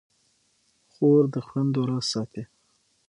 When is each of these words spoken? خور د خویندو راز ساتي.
خور 0.91 1.23
د 1.33 1.35
خویندو 1.45 1.81
راز 1.89 2.05
ساتي. 2.11 2.43